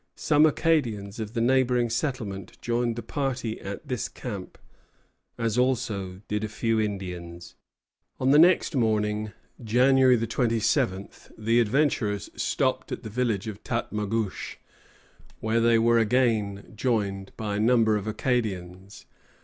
[0.15, 4.57] Some Acadians of the neighboring settlement joined the party at this camp,
[5.37, 7.53] as also did a few Indians.
[8.19, 9.31] On the next morning,
[9.63, 14.57] January 27th, the adventurers stopped at the village of Tatmagouche,
[15.39, 19.05] where they were again joined by a number of Acadians.